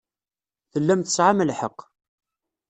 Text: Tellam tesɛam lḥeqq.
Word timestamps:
Tellam 0.71 1.01
tesɛam 1.01 1.39
lḥeqq. 1.49 1.79